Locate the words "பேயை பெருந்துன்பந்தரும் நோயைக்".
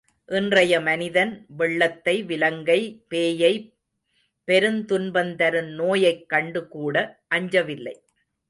3.09-6.29